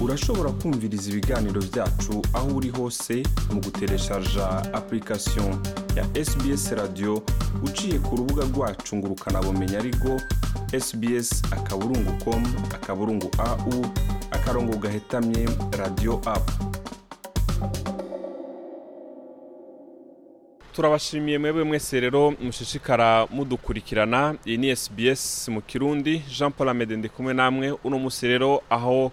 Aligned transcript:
urashobora 0.00 0.50
kumviriza 0.52 1.10
ibiganiro 1.10 1.60
byacu 1.72 2.12
aho 2.32 2.48
uri 2.56 2.68
hose 2.68 3.14
mu 3.52 3.60
gutereshaja 3.64 4.46
apurikasiyo 4.78 5.48
ya 5.96 6.04
SBS 6.28 6.70
radiyo 6.72 7.22
uciye 7.64 7.98
ku 7.98 8.16
rubuga 8.16 8.44
rwacu 8.44 8.96
ngo 8.96 9.08
ukanabumenya 9.16 9.78
ariko 9.78 10.10
SBS 10.72 11.40
akaburungu 11.52 12.12
komu 12.24 12.48
akaburungu 12.76 13.28
au 13.38 13.72
akarongo 14.30 14.76
gahetamye 14.76 15.48
radiyo 15.78 16.20
apu 16.28 16.52
turabashimiye 20.72 21.38
mwebwe 21.38 21.64
mwese 21.64 22.00
rero 22.00 22.30
mushishikara 22.30 23.26
mudukurikirana 23.26 24.34
iyi 24.46 24.56
ni 24.56 24.76
SBS 24.76 25.48
mu 25.48 25.60
kirundi 25.62 26.18
jean 26.38 26.52
paul 26.52 26.68
amede 26.68 26.96
ndi 26.96 27.08
kumwe 27.08 27.34
namwe 27.34 27.72
uno 27.84 27.98
munsi 27.98 28.28
rero 28.28 28.60
aho 28.70 29.10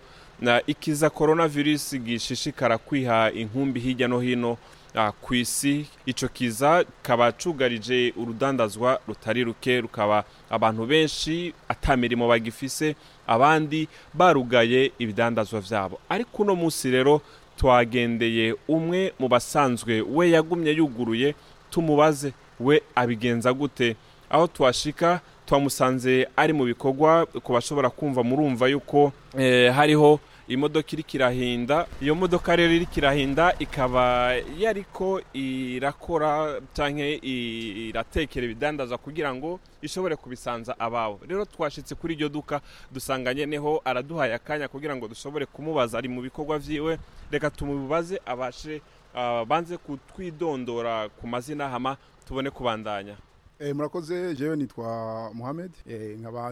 ikiza 0.68 1.10
korona 1.10 1.48
virusi 1.48 2.00
gishishikara 2.00 2.78
kwiha 2.78 3.32
inkumbi 3.32 3.80
hirya 3.80 4.08
no 4.08 4.20
hino 4.20 4.58
ah, 4.96 5.12
ku 5.12 5.34
isi 5.36 5.86
icyo 6.06 6.28
kiza 6.28 6.86
kaba 7.02 7.32
cyugarije 7.32 8.14
urudandazwa 8.18 9.00
rutari 9.08 9.44
ruke 9.44 9.82
rukaba 9.82 10.24
abantu 10.50 10.86
benshi 10.86 11.54
atamirimo 11.70 12.28
bagifise 12.28 12.96
abandi 13.28 13.88
barugaye 14.14 14.92
ibidandazwa 15.00 15.62
byabo 15.62 16.00
ariko 16.10 16.42
uno 16.44 16.56
munsi 16.56 16.92
rero 16.92 17.22
twagendeye 17.58 18.54
umwe 18.70 19.14
mu 19.20 19.28
basanzwe 19.28 20.02
we 20.16 20.26
yagumye 20.34 20.72
yuguruye 20.78 21.34
tumubaze 21.70 22.34
we 22.66 22.76
abigenza 22.96 23.54
gute 23.54 23.96
aho 24.30 24.46
twashika 24.56 25.22
twamusanze 25.46 26.28
ari 26.36 26.54
mu 26.54 26.64
bikorwa 26.66 27.26
ku 27.44 27.50
bashobora 27.54 27.90
kumva 27.92 28.24
murumva 28.24 28.68
yuko 28.72 29.12
eh, 29.38 29.74
hariho 29.76 30.20
imodoka 30.48 30.88
iri 30.96 31.04
kirahinda 31.04 31.88
iyo 32.04 32.16
modoka 32.16 32.56
rero 32.56 32.72
iri 32.76 32.86
kirahinda 32.88 33.56
ikaba 33.60 34.34
yariko 34.60 35.20
irakora 35.34 36.60
cyangwa 36.76 37.08
iratekera 37.24 38.44
ibidandaza 38.48 38.96
kugira 39.00 39.32
ngo 39.36 39.60
ishobore 39.82 40.16
kubisanza 40.20 40.72
abawe 40.80 41.20
rero 41.28 41.44
twashyitse 41.48 41.96
kuri 41.96 42.12
iryo 42.20 42.28
duka 42.30 42.60
dusanganye 42.92 43.46
neho 43.48 43.80
araduhaye 43.88 44.34
akanya 44.36 44.68
kugira 44.68 44.96
ngo 44.96 45.08
dushobore 45.08 45.46
kumubaza 45.48 45.96
ari 45.98 46.08
mu 46.12 46.20
bikorwa 46.22 46.60
byiwe 46.60 47.00
reka 47.32 47.48
tumubaze 47.56 48.16
abashe 48.28 48.82
ah, 49.16 49.44
banze 49.48 49.76
kutwidondora 49.80 51.08
ku 51.20 51.24
mazina 51.28 51.68
hama 51.72 51.96
tubone 52.28 52.50
kubandanya 52.52 53.16
Eh, 53.64 53.74
murakoze 53.76 54.36
jewe 54.36 54.56
nitwa 54.58 54.88
muhammed 55.34 55.72
eh, 55.90 56.20
nkaba 56.20 56.44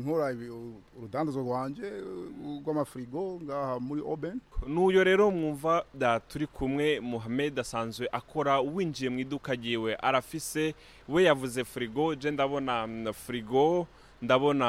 nkora 0.00 0.26
urudandazwa 0.98 1.42
rwanjye 1.46 1.86
eh, 1.86 2.58
rw'amafirigo 2.62 3.22
ngaha 3.44 3.74
muri 3.86 4.02
oben 4.12 4.36
n'uyo 4.72 5.00
rero 5.08 5.30
mwumva 5.30 5.84
da 6.02 6.18
turi 6.20 6.46
kumwe 6.56 6.98
muhammed 7.10 7.54
asanzwe 7.62 8.08
akora 8.18 8.58
winjiye 8.74 9.08
mu 9.14 9.18
iduka 9.24 9.50
ryiwe 9.54 9.90
arafise 10.08 10.62
we 11.12 11.20
yavuze 11.28 11.60
firigo 11.72 12.04
je 12.20 12.28
ndabona 12.34 12.74
mm, 12.86 13.12
firigo 13.24 13.86
ndabona 14.22 14.66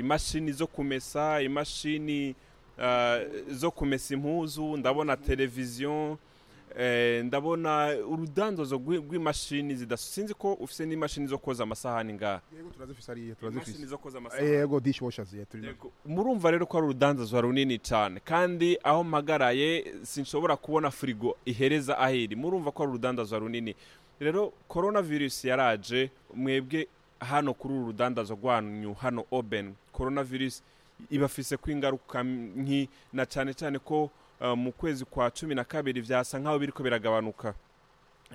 imashini 0.00 0.52
zo 0.58 0.66
kumesa 0.74 1.24
imashini 1.48 2.20
zo 3.60 3.68
kumesa 3.76 4.08
impuzu 4.16 4.66
ndabona 4.80 5.12
televiziyo 5.26 6.18
Eh, 6.78 7.22
ndabona 7.24 7.94
urudandozo 8.08 8.76
rw'imashini 8.80 9.76
sinzi 9.96 10.34
ko 10.34 10.52
ufite 10.58 10.82
n'imashini 10.88 11.26
zo 11.30 11.38
koza 11.38 11.62
amasahani 11.62 12.12
ngaha 12.18 12.40
yego 12.56 12.66
turazifite 12.74 13.08
ariya 13.14 13.34
turazifite 13.34 13.68
imashini 13.68 13.86
zo 13.86 13.98
koza 14.00 14.18
amasahani 14.18 14.42
eh, 14.48 14.54
yego 14.58 14.80
dishi 14.82 15.04
washaziye 15.06 15.46
murumva 16.04 16.50
rero 16.50 16.66
ko 16.66 16.74
ari 16.78 16.86
urudandozo 16.90 17.38
runini 17.40 17.78
cyane 17.78 18.18
kandi 18.26 18.74
aho 18.82 19.04
mpagaraye 19.06 19.68
sinshobora 20.02 20.56
kubona 20.58 20.90
firigo 20.90 21.36
ihereza 21.46 21.94
aho 21.98 22.14
iri 22.26 22.34
murumva 22.36 22.72
ko 22.74 22.78
ari 22.82 22.90
urudandozo 22.90 23.38
runini 23.38 23.72
rero 24.18 24.50
korona 24.68 24.98
virusi 25.02 25.46
yaraje 25.48 26.10
mwebwe 26.34 26.88
hano 27.22 27.54
kuri 27.54 27.72
uru 27.74 27.86
rudandazo 27.94 28.34
rwanyu 28.34 28.94
hano 28.98 29.22
obeni 29.30 29.74
korona 29.94 30.22
virusi 30.26 30.58
ibafise 31.14 31.54
kw'ingaruka 31.56 32.18
nki 32.56 32.88
na 33.14 33.22
cyane 33.30 33.54
cyane 33.54 33.78
ko 33.78 34.10
Eh, 34.44 34.54
mu 34.56 34.72
kwezi 34.72 35.04
kwa 35.04 35.30
cumi 35.32 35.54
na 35.56 35.64
kabiri 35.64 36.02
byasa 36.04 36.36
nk'aho 36.40 36.58
biriko 36.60 36.82
biragabanuka 36.84 37.54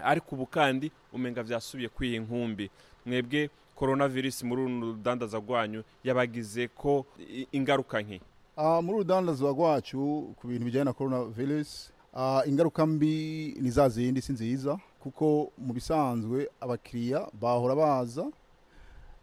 ariko 0.04 0.34
ubu 0.36 0.46
kandi 0.50 0.90
umenga 1.14 1.44
byasubiye 1.46 1.90
kwiha 1.94 2.16
inkumbi 2.18 2.66
mwebwe 3.06 3.50
korona 3.78 4.08
virusi 4.10 4.42
muri 4.46 4.62
uru 4.66 4.78
rudandaza 4.98 5.38
rwanyu 5.38 5.84
yabagize 6.04 6.66
ko 6.74 7.06
ingaruka 7.54 8.02
nke 8.02 8.18
ah, 8.58 8.82
muri 8.82 8.94
uru 8.94 8.98
rudandaza 9.06 9.46
rwacu 9.54 10.00
ku 10.38 10.48
bintu 10.50 10.66
bijyanye 10.66 10.84
na 10.90 10.94
korona 10.98 11.24
virusi 11.30 11.92
ah, 12.14 12.42
ingaruka 12.50 12.82
mbi 12.90 13.14
ni 13.62 13.70
za 13.70 13.86
zindi 13.90 14.18
si 14.26 14.34
nziza 14.34 14.80
kuko 15.00 15.52
mu 15.62 15.72
bisanzwe 15.78 16.50
abakiriya 16.62 17.30
bahora 17.42 17.76
baza 17.78 18.26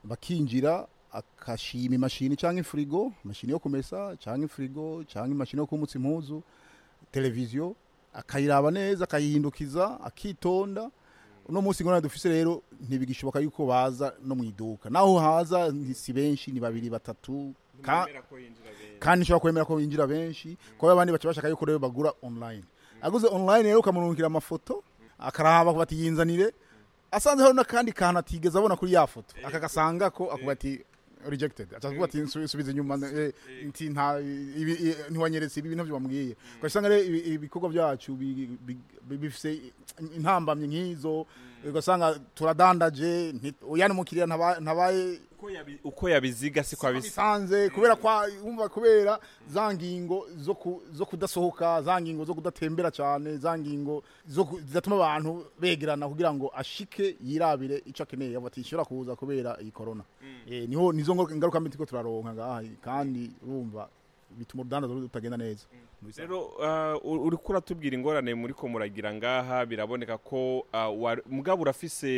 bakinjira 0.06 0.86
akashima 1.12 1.94
imashini 1.98 2.36
cyangwa 2.38 2.60
ifurigo 2.62 3.10
imashini 3.26 3.50
yo 3.52 3.58
kumesa 3.58 3.98
cyangwa 4.22 4.44
ifurigo 4.46 4.84
cyangwa 5.10 5.30
imashini 5.34 5.58
yo 5.60 5.66
kumutsa 5.66 5.96
impuzu 6.02 6.38
televiziyo 7.16 7.68
akayiraba 8.12 8.70
neza 8.70 9.04
akayihindukiza 9.08 9.84
akitonda 10.04 10.90
uno 11.48 11.62
munsi 11.62 11.80
ngo 11.84 12.00
dufise 12.00 12.28
rero 12.28 12.60
ntibigishoboka 12.84 13.40
yuko 13.40 13.64
baza 13.66 14.12
no 14.20 14.34
mu 14.36 14.44
iduka 14.44 14.90
naho 14.92 15.16
haza 15.16 15.72
si 15.96 16.12
benshi 16.12 16.52
ni 16.52 16.60
babiri 16.60 16.90
batatu 16.92 17.54
kandi 19.00 19.22
nshobora 19.24 19.40
kwemera 19.42 19.64
ko 19.68 19.72
binjira 19.76 20.06
benshi 20.08 20.48
mm. 20.48 20.56
kuko 20.80 20.90
abandi 20.90 21.12
baca 21.12 21.28
bashaka 21.28 21.48
yuko 21.48 21.64
rero 21.64 21.78
bagura 21.78 22.12
online 22.22 22.64
mm. 22.68 23.00
aguze 23.04 23.26
online 23.32 23.64
rero 23.72 23.78
ukamurungikira 23.80 24.26
amafoto 24.26 24.80
akarahaba 25.20 25.72
bati 25.76 25.94
yinzanire 26.00 26.44
mm. 26.44 27.16
asanze 27.16 27.42
hari 27.44 27.54
n'akandi 27.54 27.92
kantu 27.92 28.18
atigeze 28.20 28.56
abona 28.58 28.76
kuri 28.76 28.92
ya 28.96 29.06
foto 29.06 29.32
eh, 29.40 29.46
akagasanga 29.46 30.10
ko 30.10 30.24
eh, 30.24 30.34
akubati 30.34 30.72
ati 30.72 30.95
rejected 31.28 31.70
atavuga 31.74 32.04
ati 32.04 32.26
subize 32.48 32.74
nyuma 32.74 32.94
nti 33.68 33.84
nta 33.94 34.06
ntiwanyeretse 35.10 35.56
ibi 35.60 35.68
bintu 35.70 35.94
bamwiye 35.98 36.32
kwashanga 36.60 36.88
ibikorwa 37.34 37.68
byacu 37.74 38.10
bifise 39.08 39.50
intambamye 40.18 40.66
nk'izo 40.70 41.14
mm. 41.26 41.55
ugasanga 41.70 42.14
turadandaje 42.34 43.34
uyana 43.68 43.94
umukiriya 43.96 44.26
ntabaye 44.64 45.18
uko 45.84 46.08
yabiziga 46.08 46.62
siko 46.64 46.86
abisanze 46.88 47.68
kubera 47.74 47.94
kwa 48.00 48.24
wumva 48.44 48.66
kubera 48.72 49.18
za 49.46 49.68
ngingo 49.74 50.26
zo 50.96 51.04
kudasohoka 51.10 51.82
za 51.84 51.94
ngingo 52.00 52.22
zo 52.24 52.34
kudatembera 52.34 52.90
cyane 52.98 53.36
za 53.36 53.52
ngingo 53.58 54.02
zidatuma 54.66 54.94
abantu 54.96 55.32
begerana 55.60 56.04
kugira 56.10 56.30
ngo 56.34 56.46
ashike 56.56 57.16
yirabire 57.26 57.76
icyo 57.90 58.02
akeneye 58.04 58.36
batishyura 58.42 58.82
kuza 58.88 59.12
kubera 59.16 59.56
iyi 59.62 59.70
korona 59.76 60.04
mm. 60.22 60.42
eh, 60.50 60.64
nizo 60.70 61.12
ngaruka 61.14 61.60
mbi 61.60 61.68
turiko 61.70 61.86
turaronka 61.86 62.62
kandi 62.82 63.22
urumva 63.44 63.84
bituma 64.36 64.60
uruganda 64.60 64.86
rutagenda 64.88 65.36
neza 65.36 65.66
mm. 66.04 66.10
rero 66.20 66.38
uh, 67.04 67.26
uri 67.26 67.36
kuratubwira 67.36 67.96
ingorane 67.96 68.34
muri 68.36 68.52
ko 68.54 68.68
muragira 68.68 69.10
ngaha 69.16 69.64
biraboneka 69.66 70.18
ko 70.20 70.66
uh, 70.72 71.16
mugabo 71.26 71.62
urafise 71.64 72.10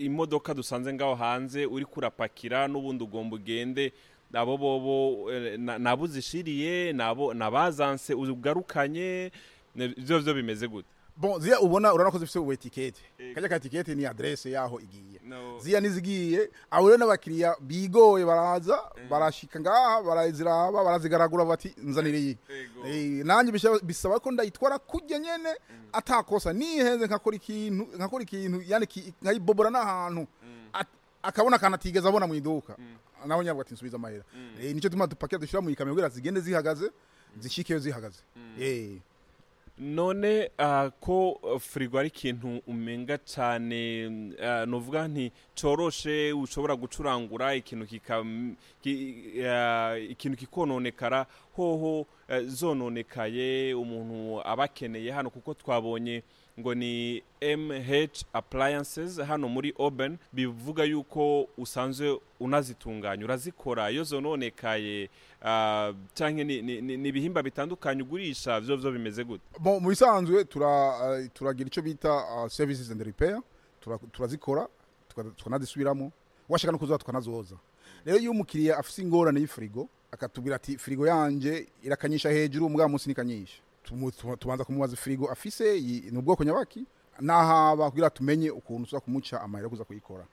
imodoka 0.00 0.54
dusanze 0.56 0.88
ngaho 0.96 1.14
hanze 1.20 1.66
uri 1.68 1.84
kurapakira 1.84 2.64
n'ubundi 2.70 3.04
ugomba 3.04 3.36
ugende 3.36 3.92
nabo 4.32 4.56
bobo 4.56 4.96
eh, 5.32 5.56
nabo 5.58 6.04
uzishiriye 6.08 6.92
nabo 6.92 7.34
nabazanse 7.34 8.12
ugarukanye 8.14 9.30
ibyo 10.00 10.16
byo 10.24 10.32
bimeze 10.36 10.66
gute 10.72 10.90
bon 11.20 11.40
zia 11.40 11.60
ubona 11.60 11.94
urana 11.94 12.10
ifite 12.16 12.38
ubu 12.38 12.52
etikete 12.52 13.00
kajya 13.34 13.48
ka 13.48 13.56
etikete 13.56 13.94
ni 13.94 14.06
adresse 14.06 14.50
yaho 14.50 14.80
igiye 14.80 15.20
ziya 15.60 15.80
nizigiye 15.80 16.50
aho 16.70 16.86
rero 16.86 16.98
n'abakiriya 16.98 17.56
bigoye 17.60 18.24
baraza 18.24 18.78
barashika 19.10 19.60
ngaha 19.60 20.02
baraziraba 20.02 20.84
barazigaragura 20.84 21.44
bati 21.44 21.74
nzanire 21.82 22.18
iyi 22.20 22.38
eh, 22.86 23.24
nanjye 23.26 23.52
bisaba 23.82 24.18
ko 24.22 24.30
ndayitwara 24.30 24.78
kujya 24.78 25.18
nyene 25.18 25.48
mm. 25.58 25.88
atakosa 25.92 26.52
nihenze 26.54 27.06
nkakora 27.10 27.36
ikintu 27.36 27.82
nkakora 27.98 28.22
ikintu 28.22 28.62
yani 28.66 28.86
nkayibobora 29.22 29.70
n'ahantu 29.74 30.22
mm. 30.42 30.70
akabona 31.22 31.56
akantu 31.58 31.74
atigeze 31.82 32.06
abona 32.08 32.26
mu 32.30 32.34
iduka 32.38 32.76
mm. 32.78 33.26
nawe 33.28 33.42
nyabwo 33.44 33.62
ati 33.66 33.74
nsubiza 33.74 33.96
amahera 33.98 34.22
eh, 34.62 34.70
nicyo 34.74 34.86
tuma 34.90 35.06
dupakira 35.10 35.38
dushyira 35.42 35.58
mu 35.62 35.70
ikamyo 35.74 35.92
kugira 35.98 36.08
zigende 36.14 36.40
zihagaze 36.46 36.92
zishikeyo 37.38 37.78
zihagaze 37.82 38.22
eh. 38.62 39.00
none 39.80 40.50
uh, 40.58 40.88
ko 41.00 41.30
uh, 41.42 41.58
firigo 41.60 41.98
ari 41.98 42.08
ikintu 42.08 42.58
umenga 42.66 43.18
cyane 43.24 43.80
uh, 44.34 44.66
nuvuga 44.66 45.08
nti 45.08 45.30
coroshe 45.54 46.32
ushobora 46.34 46.74
gucurangura 46.74 47.54
ikintu 47.54 47.86
ikintu 50.14 50.36
kikononekara 50.36 51.26
hoho 51.56 52.06
zononekaye 52.46 53.74
umuntu 53.78 54.42
aba 54.48 54.64
akeneye 54.66 55.10
hano 55.14 55.30
kuko 55.30 55.54
twabonye 55.54 56.22
ngo 56.58 56.74
ni 56.74 57.22
MH 57.56 58.22
appliances 58.34 59.18
hano 59.20 59.48
muri 59.48 59.74
Open 59.78 60.18
bivuga 60.32 60.84
yuko 60.84 61.46
usanzwe 61.58 62.20
unazitunganya 62.40 63.24
urazikora 63.24 63.90
iyo 63.90 64.04
zononekaye 64.04 65.04
uh, 65.42 65.48
ah, 65.48 65.92
cyangwa 66.14 66.44
ni 66.44 67.12
bitandukanye 67.42 68.02
ugurisha 68.02 68.60
byo 68.60 68.76
byo 68.76 68.90
bimeze 68.92 69.22
gute 69.24 69.42
mu 69.80 69.86
bisanzwe 69.88 70.40
eh, 70.40 71.28
turagira 71.34 71.66
icyo 71.70 71.82
bita 71.82 72.12
ah, 72.28 72.48
services 72.50 72.90
and 72.90 73.00
repair 73.06 73.38
turazikora 74.12 74.66
tukanazisubiramo 75.36 76.10
washaka 76.48 76.72
no 76.72 76.78
kuzoza 76.78 76.98
tukanazoza 76.98 77.54
rero 78.04 78.18
iyo 78.18 78.30
umukiriya 78.30 78.78
afite 78.78 79.02
ingorane 79.02 79.40
y'ifirigo 79.40 79.86
akatubwira 80.12 80.56
ati 80.56 80.74
firigo 80.78 81.06
yanjye 81.06 81.66
irakanyisha 81.86 82.30
hejuru 82.34 82.66
umugabo 82.66 82.88
munsi 82.90 83.08
nikanyisha 83.08 83.62
tubanza 84.38 84.64
kumubaza 84.64 84.96
firigo 84.96 85.30
afise 85.30 85.80
ni 86.10 86.18
ubwoko 86.18 86.44
nyabaki 86.44 86.86
n'aha 87.20 87.76
bakubwira 87.76 88.10
tumenye 88.10 88.50
ukuntu 88.50 88.82
ushobora 88.86 89.04
kumuca 89.04 89.40
amayero 89.42 89.66
yo 89.66 89.70
kuza 89.70 89.84
kuyikora 89.84 90.24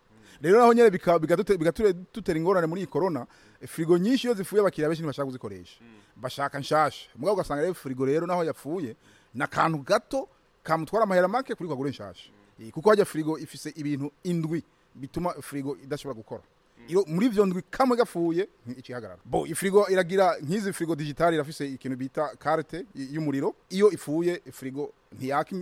rero 0.41 0.59
naho 0.59 0.73
nyine 0.73 0.89
bigatutera 0.91 2.37
ingorane 2.37 2.67
muri 2.67 2.81
iyi 2.83 2.87
korona 2.91 3.25
e, 3.61 3.65
firigo 3.67 3.97
nyinshi 3.97 4.27
iyo 4.27 4.33
zipfuye 4.35 4.61
abakiriya 4.61 4.89
benshi 4.91 5.01
ntibashaka 5.01 5.25
kuzikoresha 5.31 5.77
mm. 5.81 5.87
bashaka 6.19 6.59
nshasha 6.59 7.09
mugabo 7.15 7.33
ugasanga 7.39 7.61
rero 7.63 7.73
firigo 7.73 8.03
rero 8.05 8.25
naho 8.27 8.43
yapfuye 8.43 8.95
ni 9.33 9.41
akantu 9.43 9.77
gato 9.81 10.27
kamutwara 10.63 11.03
amahera 11.05 11.27
make 11.31 11.55
kuri 11.55 11.69
kagure 11.69 11.89
nshasha 11.89 12.29
mm. 12.59 12.69
kuko 12.71 12.89
hajya 12.89 13.05
firigo 13.05 13.39
ifise 13.39 13.71
ibintu 13.79 14.11
indwi 14.27 14.61
bituma 14.95 15.33
firigo 15.41 15.77
idashobora 15.83 16.17
gukora 16.19 16.41
Mm. 16.87 17.03
muri 17.07 17.29
byo 17.29 17.45
ndwi 17.45 17.61
kamwe 17.71 17.95
gafuye 17.97 18.47
ikihagarara 18.77 19.19
bo 19.25 19.47
ifirigo 19.49 19.87
iragira 19.89 20.37
nk'izi 20.43 20.69
firigo 20.75 20.93
digitali 20.95 21.33
irafise 21.35 21.63
ikintu 21.73 21.97
bita 21.97 22.35
carte 22.37 22.85
y'umuriro 22.95 23.49
iyo 23.73 23.87
ifuye 23.91 24.37
ifirigo 24.45 24.93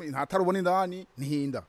ntatarubona 0.10 0.60
indani 0.60 1.08
ntihinda 1.18 1.64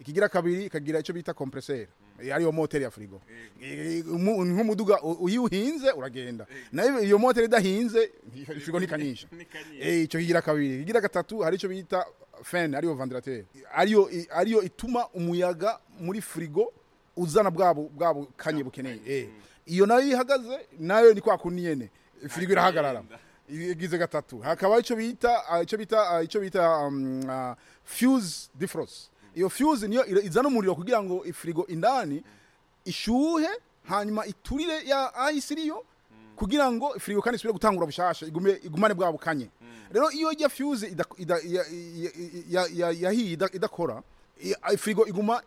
ikigira 0.00 0.28
kabiri 0.30 0.62
ikagira 0.68 1.00
icyo 1.02 1.12
bita 1.16 1.34
compresseur 1.34 1.86
mm. 2.22 2.30
ariyo 2.32 2.52
moteri 2.54 2.84
ya 2.86 2.90
firigo 2.94 3.18
mm. 3.26 4.52
nk'umuduga 4.54 4.96
uhinze 5.02 5.90
uragenda 5.92 6.46
nayo 6.72 7.00
iyo 7.02 7.18
moteri 7.18 7.46
idahinze 7.50 8.12
firigo 8.60 8.78
nikanyisha 8.80 9.26
eh, 9.82 10.02
icyo 10.06 10.20
kigira 10.22 10.38
kabiri 10.42 10.78
kigira 10.86 11.00
gatatu 11.02 11.38
hari 11.42 11.56
icyo 11.58 11.68
bita 11.72 12.06
fan 12.46 12.70
ariyo 12.78 12.94
vandarateri 12.94 13.42
ariyo 14.36 14.62
ituma 14.62 15.02
umuyaga 15.18 15.80
muri 16.00 16.20
firigo 16.22 16.70
uzana 17.16 17.50
bwabo 17.50 17.82
bwabo 17.88 18.26
kanye 18.36 18.62
bukeneye 18.64 19.28
iyo 19.66 19.86
nayo 19.86 20.06
ihagaze 20.10 20.60
nayo 20.78 21.14
ni 21.14 21.20
kwa 21.20 21.38
kundi 21.38 21.62
nyene 21.62 21.90
firigo 22.28 22.52
irahagarara 22.52 23.02
igize 23.48 23.98
gatatu 23.98 24.38
hakaba 24.38 24.78
icyo 24.78 24.96
bita 24.96 25.42
icyo 25.62 25.78
bita 25.78 26.22
icyo 26.22 26.40
bita 26.40 26.62
fuse 27.84 28.48
difference 28.54 28.94
iyo 29.34 29.50
fuse 29.50 29.88
niyo 29.88 30.06
izana 30.22 30.48
umuriro 30.48 30.74
kugira 30.74 31.02
ngo 31.02 31.26
ifirigo 31.26 31.66
indani 31.66 32.22
ishuhe 32.84 33.48
hanyuma 33.88 34.26
iturire 34.26 34.82
ya 34.86 35.12
ice 35.34 35.54
iriyo 35.54 35.84
kugira 36.36 36.70
ngo 36.72 36.94
firigo 36.98 37.20
kandi 37.22 37.36
isubire 37.36 37.52
gutangura 37.58 37.86
bushasha 37.86 38.26
igume 38.26 38.58
igumane 38.62 38.94
bwa 38.94 39.12
bukanye 39.12 39.50
rero 39.90 40.10
iyo 40.14 40.32
ya 40.38 40.48
fuse 40.48 40.94
yahiye 43.02 43.32
idakora 43.58 44.02
firigo 44.78 45.06
iguma 45.10 45.42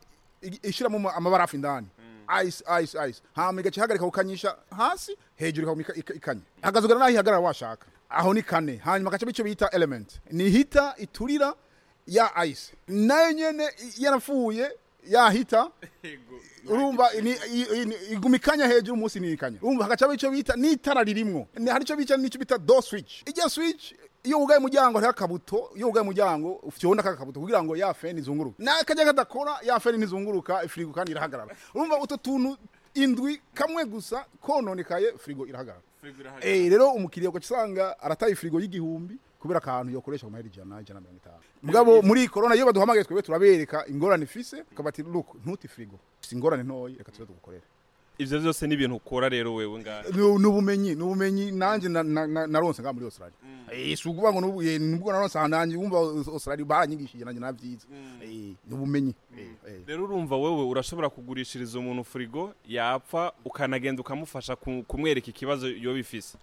ishyiramo 0.63 1.10
amabarafu 1.12 1.56
indani 1.56 1.88
hmm. 1.98 2.48
ice 2.48 2.63
ice 2.81 3.00
ayisi 3.00 3.22
hanyuma 3.36 3.62
igaca 3.62 3.78
ihagarika 3.78 4.06
ukanyisha 4.06 4.56
hasi 4.78 5.18
hejuru 5.36 5.81
ikanye 6.16 6.42
hagazugana 6.62 7.00
n'aho 7.00 7.12
ihagarara 7.12 7.40
washaka 7.42 7.86
aho 8.10 8.34
ni 8.34 8.42
kane 8.42 8.75
hanyuma 8.78 9.10
agace 9.12 9.25
bico 9.25 9.44
bita 9.44 9.69
elementi 9.69 10.19
ni 10.31 10.50
hita 10.50 10.95
iturira 10.98 11.54
ya 12.07 12.31
ice 12.45 12.74
nayo 12.88 13.31
nyene 13.31 13.69
yarafuye 13.98 14.72
yahita 15.10 15.69
urumva 16.69 17.10
iguma 18.12 18.38
ikanya 18.38 18.68
hejuru 18.68 18.94
umunsi 18.94 19.19
ni 19.19 19.31
ikanya 19.31 19.57
urumva 19.62 19.84
hagaca 19.84 20.30
bita 20.31 20.54
n'itara 20.56 21.04
ririmwo 21.04 21.48
hari 21.72 21.84
icyo 21.84 21.95
bica 21.95 22.18
nico 22.18 22.38
bita 22.40 22.57
do 22.57 22.81
switch 22.81 23.24
ijya 23.30 23.50
switch 23.50 23.94
iyo 24.23 24.39
wugaye 24.39 24.57
umuryango 24.59 24.95
hariho 24.97 25.11
akabuto 25.11 25.57
iyo 25.75 25.85
wugaye 25.87 26.01
umuryango 26.07 26.49
ufite 26.63 26.87
aka 26.99 27.15
kabuto 27.19 27.39
kugira 27.43 27.59
ngo 27.63 27.75
ya 27.75 27.91
feni 27.93 28.19
izunguruke 28.23 28.55
n'akajya 28.63 29.03
kadakora 29.11 29.57
ya 29.67 29.75
feni 29.83 29.97
ntizunguruka 29.99 30.63
firigo 30.71 30.91
kandi 30.95 31.11
irahagarara 31.11 31.51
urumva 31.75 31.99
utu 32.01 32.15
tuntu 32.23 32.55
indwi 32.95 33.41
kamwe 33.53 33.83
gusa 33.85 34.23
kononekaye 34.41 35.17
firigo 35.19 35.43
irahagarara 35.47 35.83
eh 36.41 36.69
rero 36.71 36.91
umukiriya 36.95 37.31
usanga 37.35 37.99
arataye 37.99 38.35
firigo 38.39 38.59
y'igihumbi 38.63 39.17
kubera 39.43 39.57
akantu 39.59 39.91
yokoresha 39.93 40.23
kumahera 40.25 40.47
ijana 40.47 40.79
ijana 40.81 41.01
mirongo 41.03 41.17
itanu 41.17 41.43
mugabo 41.63 41.91
muri 42.01 42.23
korona 42.31 42.55
iyo 42.55 42.63
baduhamagaye 42.65 43.03
twebwe 43.03 43.21
turabereka 43.27 43.83
ingorane 43.91 44.23
ifise 44.23 44.63
ukabati 44.71 45.03
luku 45.03 45.35
ntuti 45.43 45.67
firigo 45.67 45.99
si 46.23 46.35
ingorane 46.39 46.63
ntoyi 46.63 46.95
reka 46.95 47.11
tube 47.11 47.25
tugukorera 47.27 47.65
ibyo 48.18 48.39
byose 48.39 48.68
ni 48.68 48.74
ibintu 48.74 48.95
ukora 48.95 49.30
rero 49.30 49.56
wewe 49.56 49.80
ngaho 49.81 50.38
ni 50.39 50.45
ubumenyi 50.45 50.94
ni 50.95 51.01
ubumenyi 51.04 51.50
nanjye 51.51 51.89
naronse 51.89 52.81
ngaha 52.86 52.94
muri 52.94 53.06
Australia 53.10 53.38
mm. 53.44 53.65
eh, 53.74 53.98
si 53.98 54.06
ukuvuga 54.10 54.30
ngo 54.33 54.62
eh, 54.63 54.77
nubwo 54.81 55.10
naronse 55.12 55.33
ahantu 55.38 55.57
nanjye 55.57 55.75
wumva 55.81 55.98
Australia 56.30 56.62
baranyigishije 56.65 57.25
nanjye 57.25 57.42
nabyiza 57.42 57.88
mm. 57.92 58.21
eh, 58.24 58.30
ni 58.69 58.74
ubumenyi 58.74 59.13
mm. 59.31 59.83
rero 59.88 60.04
urumva 60.06 60.38
wewe 60.38 60.62
urashobora 60.65 61.10
kugurishiriza 61.10 61.74
umuntu 61.81 62.04
furigo 62.06 62.54
yapfa 62.69 63.31
ukanagenda 63.45 64.01
ukamufasha 64.06 64.54
kumwereka 64.88 65.27
ikibazo 65.33 65.69
iyo 65.74 65.94
bifise 65.98 66.38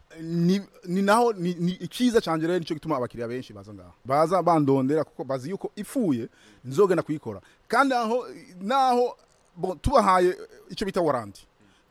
ni 0.87 1.02
naho 1.06 1.32
ni 1.38 1.73
icyiza 1.87 2.19
cyane 2.20 2.46
rero 2.50 2.58
nicyo 2.58 2.75
gituma 2.76 2.96
abakiriya 2.99 3.28
benshi 3.31 3.52
baza 3.55 3.70
ngaho 3.75 3.94
baza 4.05 4.43
bandondera 4.43 5.05
kuko 5.06 5.23
bazi 5.25 5.46
yuko 5.55 5.70
ifuye 5.78 6.26
nzogenda 6.66 7.02
kuyikora 7.06 7.38
kandi 7.70 7.94
aho 7.94 8.26
naho 8.61 9.14
tubahaye 9.81 10.34
icyo 10.75 10.82
bita 10.87 10.99
warandi 11.00 11.40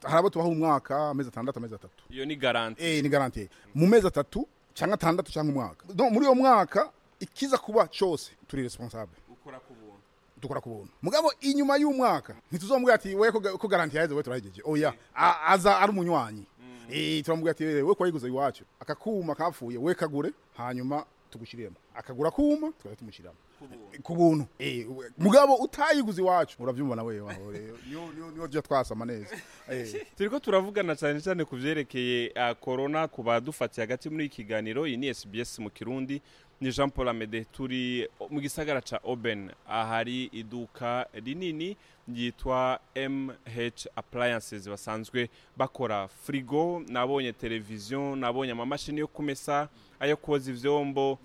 hari 0.03 0.17
abo 0.19 0.29
tubaho 0.29 0.49
umwaka 0.51 1.09
amezi 1.09 1.29
atandatu 1.29 1.59
amezi 1.59 1.75
atatu 1.75 2.03
iyo 2.09 2.25
ni 2.25 2.35
garantie 2.35 2.97
eh 2.97 3.03
ni 3.03 3.09
garantie 3.09 3.49
mu 3.75 3.87
mezi 3.87 4.07
atatu 4.07 4.47
cyangwa 4.73 4.95
atandatu 4.95 5.31
cyangwa 5.31 5.51
umwaka 5.53 5.83
muri 6.11 6.25
uwo 6.25 6.35
mwaka 6.35 6.91
ikiza 7.19 7.57
kuba 7.57 7.87
cyose 7.91 8.31
turi 8.47 8.63
responsable 8.63 9.15
ukora 9.31 9.59
ku 9.59 9.71
buntu 9.75 10.01
dukora 10.41 10.61
ku 10.63 10.69
buntu 10.71 10.91
mugabo 11.03 11.27
inyuma 11.43 11.73
y'umwaka 11.81 12.35
ntituzomubwira 12.51 12.95
ati 12.95 13.11
we 13.19 13.27
ko 13.59 13.67
garanti 13.67 13.97
yaheze 13.99 14.15
we 14.15 14.23
turahegeje 14.23 14.61
oya 14.65 14.89
oh, 14.89 15.51
aza 15.51 15.75
ari 15.83 15.91
umunywanyi 15.91 16.45
mm. 16.59 16.87
eh 16.89 17.19
turamubwira 17.25 17.51
ati 17.55 17.63
eh, 17.67 17.83
we 17.87 17.91
ko 17.95 17.99
wayiguze 18.03 18.27
iwacu 18.31 18.63
akakuma 18.79 19.35
kapfuye 19.35 19.75
we 19.77 19.91
kagure 19.95 20.31
hanyuma 20.57 21.03
tugushyiremo 21.29 21.75
akagura 21.95 22.31
kuma 22.31 22.71
twari 22.81 22.97
tumushyiramo 22.97 23.37
ku 24.03 24.15
buntu 24.15 24.47
eh, 24.59 24.87
mugabo 25.17 25.55
utayiguze 25.59 26.19
iwacu 26.21 26.55
urabyumva 26.63 27.03
we 27.03 27.13
niyo 27.87 28.47
byo 28.47 28.61
twasama 28.61 29.05
neza 29.05 29.35
eh. 29.69 29.95
turi 30.17 30.29
ko 30.29 30.39
turavugana 30.39 30.95
cyane 30.95 31.19
cyane 31.21 31.43
ku 31.45 31.55
byerekeye 31.59 32.33
korona 32.59 33.03
eh, 33.05 33.09
ku 33.11 33.23
badufatiye 33.23 33.83
hagati 33.85 34.09
muri 34.09 34.25
iki 34.27 34.35
kiganiro 34.43 34.87
iyi 34.87 34.97
ni 34.97 35.07
SBS 35.13 35.59
mu 35.63 35.69
kirundi 35.69 36.21
ni 36.61 36.71
jean 36.71 36.89
paul 36.89 37.07
amede 37.11 37.45
turi 37.51 38.07
mu 38.31 38.39
gisagara 38.41 38.81
cya 38.81 38.97
oben 39.03 39.51
ahari 39.67 40.25
iduka 40.33 41.07
rinini 41.13 41.75
yitwa 42.15 42.79
MH 43.09 43.87
Appliances 43.95 44.69
basanzwe 44.69 45.29
bakora 45.57 46.07
frigo 46.07 46.83
nabonye 46.87 47.33
televiziyo 47.33 48.15
nabonye 48.15 48.51
amamashini 48.51 48.99
yo 48.99 49.07
kumesa 49.07 49.69
ayo 49.99 50.17
koza 50.17 50.51
ibyombo 50.51 51.19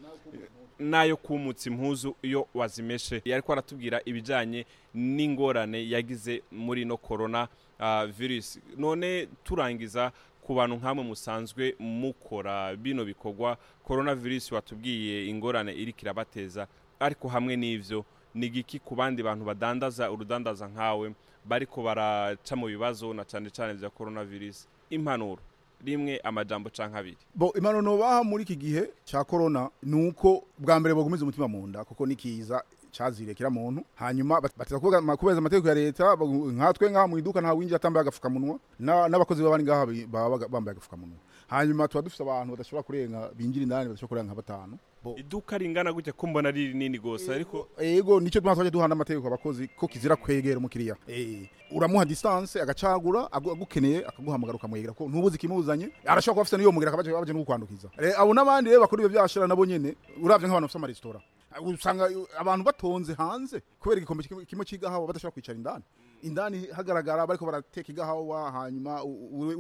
n'ayo 0.79 1.17
kumutsa 1.17 1.71
impuzu 1.71 2.15
iyo 2.23 2.49
wazimeshe 2.55 3.23
yari 3.25 3.43
kwaratubwira 3.43 4.01
ibijyanye 4.05 4.67
n'ingorane 4.95 5.87
yagize 5.91 6.43
muri 6.53 6.85
no 6.85 6.97
korona 6.97 7.49
ah, 7.79 8.07
virusi 8.07 8.61
none 8.77 9.29
turangiza 9.45 10.13
ku 10.43 10.55
bantu 10.55 10.77
nk'amwe 10.77 11.05
musanzwe 11.07 11.75
mukora 11.79 12.77
bino 12.77 13.05
bikorwa 13.07 13.57
korona 13.87 14.15
virusi 14.15 14.55
watubwiye 14.55 15.27
ingorane 15.31 15.73
iri 15.73 15.93
kirabateza 15.93 16.67
ariko 17.01 17.29
hamwe 17.29 17.55
n'ibyo 17.57 18.05
ni 18.35 18.51
giki 18.51 18.79
ku 18.79 18.95
bandi 18.99 19.23
bantu 19.23 19.45
badandaza 19.47 20.11
urudandaza 20.13 20.67
nkawe 20.69 21.15
bariko 21.47 21.79
baraca 21.87 22.53
mu 22.59 22.67
bibazo 22.67 23.15
na 23.15 23.23
cyane 23.25 23.49
cyane 23.55 23.75
bya 23.79 23.91
coronavirus 23.95 24.67
impanuro 24.91 25.41
rimwe 25.85 26.19
amajambo 26.25 26.67
canka 26.75 26.99
abiri 26.99 27.17
bo 27.35 27.53
impanuro 27.57 27.83
nobaha 27.87 28.25
muri 28.27 28.43
iki 28.43 28.57
gihe 28.59 28.83
cya 29.07 29.23
corona 29.25 29.71
uko 30.11 30.43
bwa 30.59 30.75
mbere 30.83 30.93
bagumeze 30.99 31.23
umutima 31.23 31.47
mu 31.49 31.63
nda 31.71 31.85
kuko 31.87 32.03
nikiza 32.11 32.65
chazire 32.91 33.35
kila 33.39 33.51
muntu 33.55 33.83
hanyuma 34.03 34.41
batiza 34.43 34.79
kuvuga 34.83 34.99
amategeko 34.99 35.67
ya 35.71 35.75
leta 35.79 36.17
nkatwe 36.59 36.91
ngaha 36.91 37.07
mu 37.07 37.15
iduka 37.23 37.39
nta 37.41 37.53
winjira 37.55 37.77
atambaye 37.79 38.03
agafukamunwa 38.03 38.59
n'abakozi 38.83 39.43
baba 39.47 39.51
bari 39.55 39.65
ngaha 39.65 40.49
bambaye 40.51 40.73
agafukamunwa 40.75 41.19
hanyuma 41.55 41.87
tuba 41.89 42.03
dufite 42.03 42.23
abantu 42.27 42.51
badashobora 42.51 42.83
kurenga 42.83 43.31
binjira 43.37 43.63
indani 43.63 43.87
badashobora 43.91 44.09
kurenga 44.11 44.31
nka 44.33 44.41
batanu 44.43 44.75
iduka 45.17 45.59
ringana 45.59 45.93
gutya 45.93 46.13
ko 46.13 46.27
mbona 46.27 46.49
ari 46.49 46.67
rinini 46.67 46.99
gose 46.99 47.33
ariko 47.35 47.69
yego 47.83 48.21
nicyo 48.21 48.41
twaje 48.41 48.71
duhana 48.71 48.93
amategeko 48.97 49.27
abakozi 49.29 49.69
ko 49.77 49.85
kizira 49.89 50.17
kwegera 50.17 50.57
umukiriya 50.59 50.97
eh 51.09 51.49
uramuha 51.77 52.05
distance 52.09 52.57
agacagura 52.61 53.29
agukeneye 53.33 54.07
akaguhamagara 54.09 54.57
ukamwegera 54.57 54.93
ko 54.97 55.05
ntubuzi 55.11 55.37
kimubuzanye 55.39 55.91
arashobora 56.09 56.35
kwafisa 56.41 56.57
niyo 56.57 56.73
mugira 56.73 56.89
akabaje 56.95 57.11
abaje 57.13 57.33
no 57.37 57.45
kwandukiza 57.45 57.89
eh, 58.01 58.17
abo 58.19 58.33
nabandi 58.35 58.71
rero 58.73 58.81
bakora 58.89 59.03
byo 59.05 59.11
byashira 59.13 59.45
nabo 59.47 59.67
nyene 59.69 59.93
uravye 60.23 60.49
nk'abantu 60.49 60.73
bafite 60.79 61.07
ama 61.55 61.69
usanga 61.75 62.05
abantu 62.41 62.63
batonze 62.65 63.13
hanze 63.21 63.61
kubera 63.83 63.99
igikombe 64.01 64.23
kimwe 64.49 64.65
kigahawa 64.65 65.05
badashobora 65.07 65.33
kwicara 65.37 65.59
indani 65.61 65.85
indani 66.25 66.67
hagaragara 66.77 67.27
bariko 67.27 67.47
barateka 67.47 67.93
igahawa 67.93 68.49
hanyuma 68.57 69.05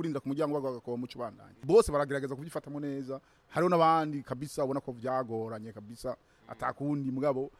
urinda 0.01 0.17
ku 0.21 0.29
muryango 0.33 0.53
bagakoma 0.57 0.97
mu 0.97 1.07
cubandanye 1.07 1.61
bose 1.65 1.93
baragerageza 1.93 2.35
kubyifatamo 2.37 2.81
neza 2.81 3.15
hariho 3.55 3.69
n'abandi 3.71 4.23
kabisa 4.25 4.65
ubona 4.65 4.81
ko 4.81 4.91
byagoranye 4.97 5.73
kabisa 5.77 6.17
atakundi 6.49 7.09
mugabo 7.13 7.51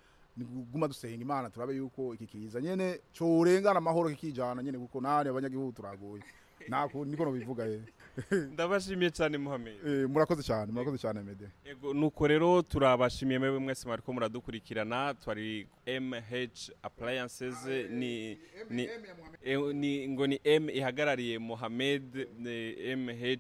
guma 0.73 0.89
dusenga 0.89 1.21
imana 1.27 1.51
turabe 1.53 1.77
yuko 1.77 2.15
iki 2.17 2.27
kiza 2.33 2.59
nyene 2.65 3.01
corengana 3.17 3.79
amahoro 3.79 4.09
kikijana 4.09 4.63
nyene 4.65 4.79
kuko 4.81 4.97
nane 5.05 5.29
abanyagihugu 5.29 5.71
turagoye 5.77 6.25
nako 6.73 7.05
niko 7.05 7.23
no 7.29 7.33
bivuga 7.37 7.65
yeye 7.69 7.89
ndabashimiye 8.53 9.11
cyane 9.19 9.37
muhameye 9.45 9.77
eh, 9.89 10.05
murakoze 10.13 10.43
cyane 10.49 10.69
murakoze 10.75 10.99
cyane 11.05 11.21
mede 11.29 11.47
nuko 12.01 12.23
rero 12.31 12.49
turabashimiye 12.71 13.39
mwebwe 13.39 13.59
mwese 13.65 13.83
mwari 13.87 14.03
ko 14.07 14.11
muradukurikirana 14.15 15.01
twari 15.23 15.49
mh 15.87 16.15
appliances 16.89 17.57
ah, 17.67 17.73
eh, 17.73 18.37
eh, 19.45 19.59
ni 19.81 19.93
ngo 20.13 20.25
ni 20.31 20.37
m 20.45 20.65
ihagarariye 20.79 21.37
muhamed 21.49 22.07
mh 22.39 23.39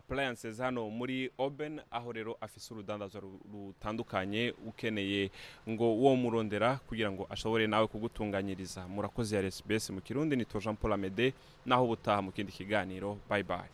appliances 0.00 0.56
hano 0.58 0.82
muri 0.98 1.30
oben 1.46 1.74
aho 1.90 2.08
rero 2.18 2.32
afise 2.44 2.66
urudandazwa 2.74 3.20
rutandukanye 3.52 4.54
ukeneye 4.70 5.22
ngo 5.70 5.86
uwo 5.98 6.12
murondera 6.22 6.70
kugira 6.88 7.10
ngo 7.12 7.22
ashobore 7.34 7.66
nawe 7.66 7.86
kugutunganyiriza 7.92 8.86
murakoze 8.88 9.30
ya 9.36 9.42
SBS 9.50 9.84
mu 9.94 10.00
kirundi 10.06 10.36
ni 10.38 10.44
to 10.46 10.60
Jean 10.62 10.76
Paul 10.78 10.92
Amede 10.94 11.34
naho 11.68 11.82
ubutaha 11.86 12.20
mu 12.24 12.30
kindi 12.32 12.52
kiganiro 12.56 13.10
bye 13.30 13.42
bye 13.50 13.70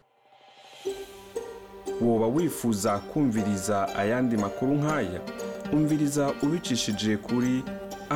woba 2.03 2.27
wifuza 2.27 2.99
kumviriza 2.99 3.97
ayandi 3.97 4.37
makuru 4.43 4.73
nk'aya 4.81 5.21
umviriza 5.77 6.25
ubicishije 6.45 7.13
kuri 7.27 7.63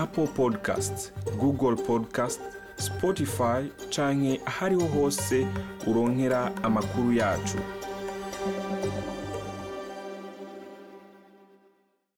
apple 0.03 0.27
podcast 0.39 0.95
google 1.41 1.77
podcast 1.89 2.41
spotify 2.85 3.61
canke 3.95 4.33
ahariho 4.51 4.87
hose 4.95 5.47
uronkera 5.89 6.41
amakuru 6.63 7.13
yacu 7.13 7.57